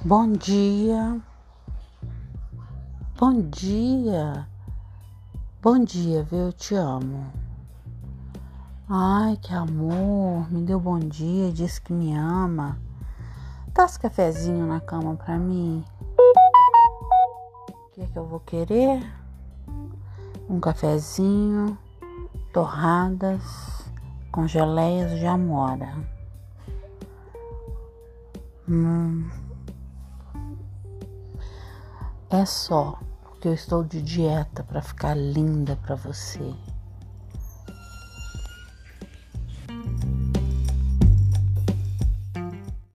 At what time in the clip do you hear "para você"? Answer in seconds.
35.76-36.54